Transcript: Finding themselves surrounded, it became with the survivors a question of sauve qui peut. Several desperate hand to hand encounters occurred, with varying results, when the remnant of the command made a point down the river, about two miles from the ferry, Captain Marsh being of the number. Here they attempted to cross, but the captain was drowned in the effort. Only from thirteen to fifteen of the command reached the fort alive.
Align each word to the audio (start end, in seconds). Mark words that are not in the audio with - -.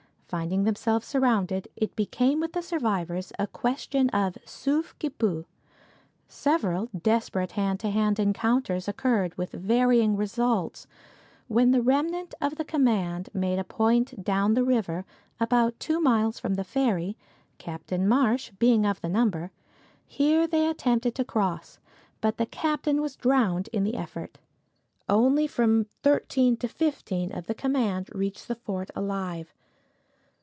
Finding 0.31 0.63
themselves 0.63 1.05
surrounded, 1.07 1.67
it 1.75 1.93
became 1.93 2.39
with 2.39 2.53
the 2.53 2.61
survivors 2.61 3.33
a 3.37 3.47
question 3.47 4.07
of 4.11 4.37
sauve 4.45 4.95
qui 4.97 5.09
peut. 5.09 5.43
Several 6.29 6.87
desperate 6.97 7.51
hand 7.51 7.81
to 7.81 7.89
hand 7.89 8.17
encounters 8.17 8.87
occurred, 8.87 9.37
with 9.37 9.51
varying 9.51 10.15
results, 10.15 10.87
when 11.49 11.71
the 11.71 11.81
remnant 11.81 12.33
of 12.39 12.55
the 12.55 12.63
command 12.63 13.27
made 13.33 13.59
a 13.59 13.65
point 13.65 14.23
down 14.23 14.53
the 14.53 14.63
river, 14.63 15.03
about 15.41 15.77
two 15.81 15.99
miles 15.99 16.39
from 16.39 16.53
the 16.53 16.63
ferry, 16.63 17.17
Captain 17.57 18.07
Marsh 18.07 18.51
being 18.57 18.85
of 18.85 19.01
the 19.01 19.09
number. 19.09 19.51
Here 20.07 20.47
they 20.47 20.65
attempted 20.69 21.13
to 21.15 21.25
cross, 21.25 21.77
but 22.21 22.37
the 22.37 22.45
captain 22.45 23.01
was 23.01 23.17
drowned 23.17 23.67
in 23.73 23.83
the 23.83 23.95
effort. 23.97 24.37
Only 25.09 25.45
from 25.45 25.87
thirteen 26.03 26.55
to 26.55 26.69
fifteen 26.69 27.33
of 27.37 27.47
the 27.47 27.53
command 27.53 28.07
reached 28.13 28.47
the 28.47 28.55
fort 28.55 28.89
alive. 28.95 29.53